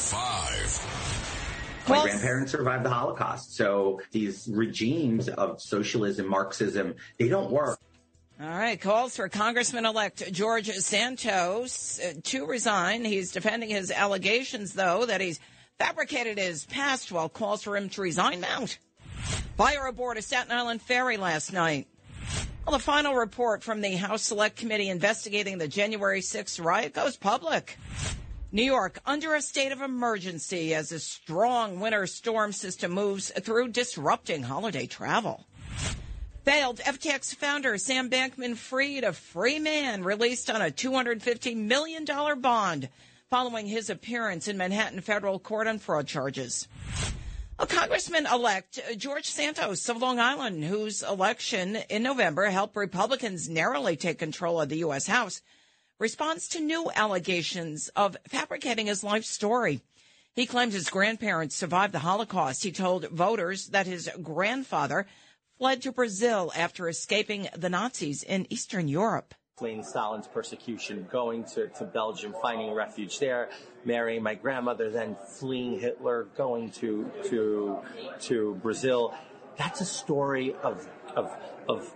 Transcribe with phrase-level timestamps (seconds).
[0.00, 1.88] Five at five.
[1.88, 3.56] My grandparents survived the Holocaust.
[3.56, 7.80] So these regimes of socialism, Marxism, they don't work.
[8.40, 13.04] All right, calls for Congressman-elect George Santos uh, to resign.
[13.04, 15.40] He's defending his allegations, though, that he's
[15.78, 18.78] fabricated his past while calls for him to resign mount.
[19.58, 21.86] Fire aboard a Staten Island ferry last night.
[22.66, 27.18] Well, the final report from the House Select Committee investigating the January 6th riot goes
[27.18, 27.76] public.
[28.52, 33.68] New York under a state of emergency as a strong winter storm system moves through
[33.68, 35.46] disrupting holiday travel.
[36.44, 42.04] Failed FTX founder Sam Bankman Fried, a free man, released on a $250 million
[42.40, 42.88] bond
[43.28, 46.66] following his appearance in Manhattan federal court on fraud charges.
[47.60, 53.94] A Congressman elect George Santos of Long Island, whose election in November helped Republicans narrowly
[53.94, 55.06] take control of the U.S.
[55.06, 55.40] House,
[56.00, 59.82] responds to new allegations of fabricating his life story.
[60.34, 62.64] He claims his grandparents survived the Holocaust.
[62.64, 65.06] He told voters that his grandfather
[65.58, 69.34] fled to Brazil after escaping the Nazis in Eastern Europe.
[69.58, 73.50] Fleeing Stalin's persecution, going to, to Belgium, finding refuge there,
[73.84, 77.78] marrying my grandmother, then fleeing Hitler, going to to
[78.20, 79.12] to Brazil.
[79.58, 81.36] That's a story of of
[81.68, 81.92] of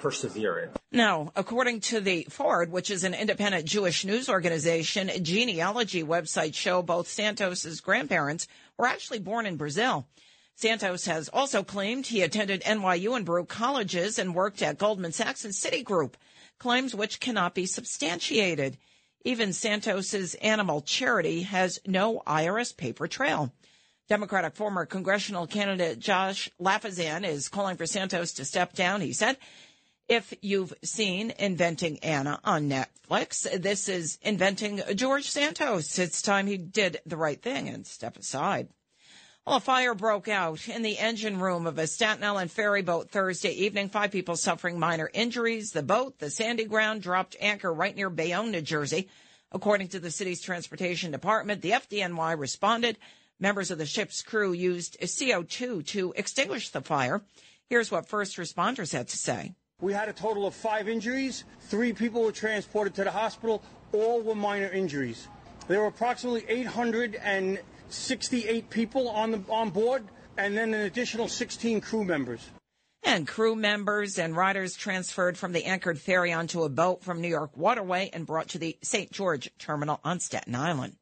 [0.00, 0.76] perseverance.
[0.90, 6.82] Now, according to the Forward, which is an independent Jewish news organization, genealogy websites show
[6.82, 10.06] both Santos's grandparents were actually born in Brazil.
[10.56, 15.44] Santos has also claimed he attended NYU and Baruch colleges and worked at Goldman Sachs
[15.44, 16.14] and Citigroup,
[16.58, 18.76] claims which cannot be substantiated.
[19.24, 23.52] Even Santos's animal charity has no IRS paper trail.
[24.08, 29.00] Democratic former congressional candidate Josh Lafazan is calling for Santos to step down.
[29.00, 29.36] He said,
[30.10, 36.00] if you've seen Inventing Anna on Netflix, this is Inventing George Santos.
[36.00, 38.66] It's time he did the right thing and step aside.
[39.46, 43.12] Well, a fire broke out in the engine room of a Staten Island ferry boat
[43.12, 43.88] Thursday evening.
[43.88, 45.70] Five people suffering minor injuries.
[45.70, 49.08] The boat, the Sandy Ground, dropped anchor right near Bayonne, New Jersey.
[49.52, 52.98] According to the city's transportation department, the FDNY responded.
[53.38, 57.22] Members of the ship's crew used CO2 to extinguish the fire.
[57.68, 59.54] Here's what first responders had to say.
[59.80, 61.44] We had a total of five injuries.
[61.62, 63.62] Three people were transported to the hospital.
[63.92, 65.28] All were minor injuries.
[65.68, 70.04] There were approximately 868 people on the on board,
[70.36, 72.50] and then an additional 16 crew members.
[73.02, 77.28] And crew members and riders transferred from the anchored ferry onto a boat from New
[77.28, 79.10] York Waterway and brought to the St.
[79.10, 80.96] George terminal on Staten Island.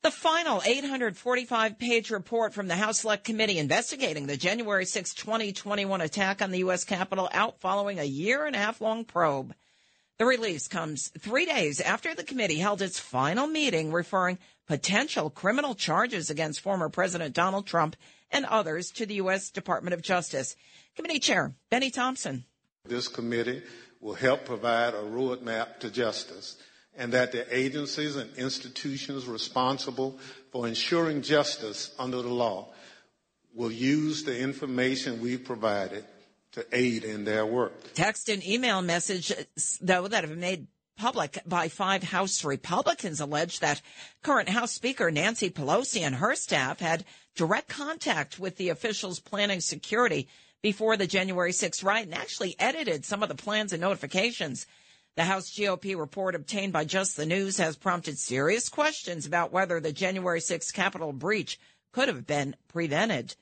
[0.00, 6.00] The final 845 page report from the House Select Committee investigating the January 6, 2021
[6.00, 6.84] attack on the U.S.
[6.84, 9.54] Capitol out following a year and a half long probe.
[10.18, 14.38] The release comes three days after the committee held its final meeting referring
[14.68, 17.96] potential criminal charges against former President Donald Trump
[18.30, 19.50] and others to the U.S.
[19.50, 20.54] Department of Justice.
[20.94, 22.44] Committee Chair Bennie Thompson.
[22.84, 23.62] This committee
[24.00, 26.56] will help provide a roadmap to justice
[26.98, 30.18] and that the agencies and institutions responsible
[30.52, 32.68] for ensuring justice under the law
[33.54, 36.04] will use the information we've provided
[36.52, 37.72] to aid in their work.
[37.94, 40.66] Text and email messages, though, that have been made
[40.98, 43.80] public by five House Republicans allege that
[44.22, 47.04] current House Speaker Nancy Pelosi and her staff had
[47.36, 50.26] direct contact with the officials planning security
[50.60, 54.66] before the January 6th riot and actually edited some of the plans and notifications.
[55.18, 59.80] The House GOP report obtained by Just the News has prompted serious questions about whether
[59.80, 61.58] the January 6th Capitol breach
[61.90, 63.34] could have been prevented.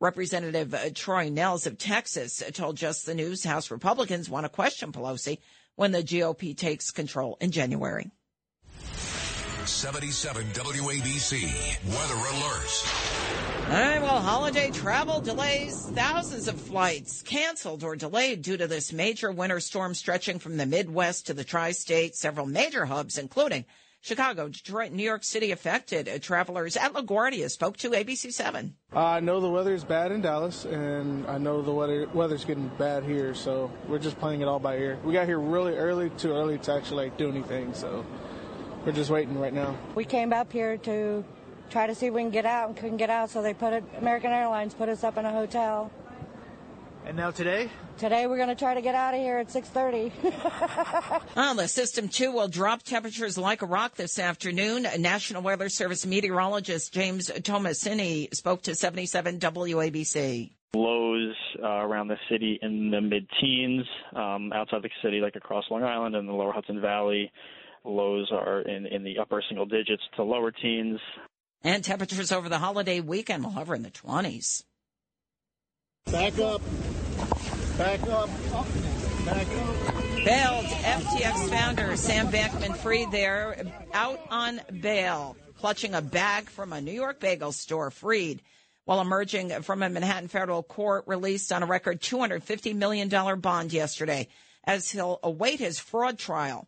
[0.00, 4.92] Representative uh, Troy Nehls of Texas told Just the News House Republicans want to question
[4.92, 5.38] Pelosi
[5.76, 8.10] when the GOP takes control in January.
[9.68, 11.42] 77 WABC
[11.86, 13.68] Weather alerts.
[13.68, 15.84] All right, well, holiday travel delays.
[15.90, 20.64] Thousands of flights canceled or delayed due to this major winter storm stretching from the
[20.64, 22.16] Midwest to the tri-state.
[22.16, 23.66] Several major hubs, including
[24.00, 26.08] Chicago, Detroit, New York City affected.
[26.08, 28.72] Uh, travelers at LaGuardia spoke to ABC7.
[28.94, 32.46] Uh, I know the weather is bad in Dallas, and I know the weather weather's
[32.46, 34.98] getting bad here, so we're just playing it all by ear.
[35.04, 38.06] We got here really early, too early to actually like do anything, so
[38.88, 39.76] we're just waiting right now.
[39.94, 41.22] We came up here to
[41.68, 43.74] try to see if we can get out and couldn't get out, so they put
[43.74, 45.92] it, American Airlines put us up in a hotel.
[47.04, 47.68] And now today?
[47.98, 50.10] Today we're going to try to get out of here at 6:30.
[51.36, 54.86] well, the system two will drop temperatures like a rock this afternoon.
[54.98, 60.50] National Weather Service meteorologist James Tomasini spoke to 77 WABC.
[60.74, 63.84] Lows uh, around the city in the mid-teens,
[64.16, 67.30] um, outside the city, like across Long Island and the Lower Hudson Valley.
[67.84, 71.00] Lows are in, in the upper single digits to lower teens.
[71.62, 74.64] And temperatures over the holiday weekend will hover in the 20s.
[76.10, 76.62] Back up.
[77.76, 78.30] Back up.
[79.24, 80.24] Back up.
[80.24, 83.56] Bailed FTX founder Sam Bankman Fried there
[83.92, 87.90] out on bail, clutching a bag from a New York bagel store.
[87.90, 88.42] Freed
[88.88, 94.26] while emerging from a Manhattan federal court, released on a record $250 million bond yesterday
[94.64, 96.66] as he'll await his fraud trial.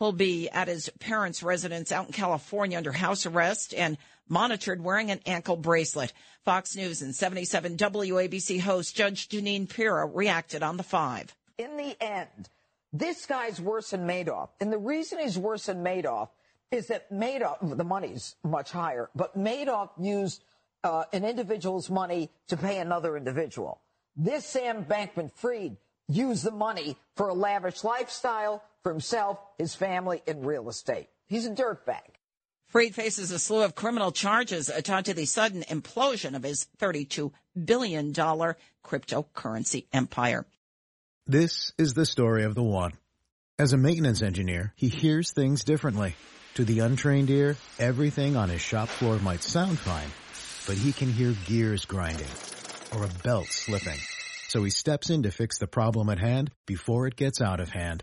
[0.00, 3.98] He'll be at his parents' residence out in California under house arrest and
[4.30, 6.14] monitored wearing an ankle bracelet.
[6.42, 11.36] Fox News and 77 WABC host Judge Jeanine Pirro reacted on the five.
[11.58, 12.48] In the end,
[12.94, 14.48] this guy's worse than Madoff.
[14.58, 16.30] And the reason he's worse than Madoff
[16.70, 20.42] is that Madoff, the money's much higher, but Madoff used
[20.82, 23.82] uh, an individual's money to pay another individual.
[24.16, 25.76] This Sam Bankman Fried
[26.08, 31.08] used the money for a lavish lifestyle for himself, his family, and real estate.
[31.26, 32.00] He's a dirtbag.
[32.68, 37.32] Fried faces a slew of criminal charges tied to the sudden implosion of his $32
[37.64, 40.46] billion cryptocurrency empire.
[41.26, 42.92] This is the story of the one.
[43.58, 46.14] As a maintenance engineer, he hears things differently.
[46.54, 50.10] To the untrained ear, everything on his shop floor might sound fine,
[50.66, 52.26] but he can hear gears grinding
[52.94, 53.98] or a belt slipping.
[54.48, 57.68] So he steps in to fix the problem at hand before it gets out of
[57.68, 58.02] hand.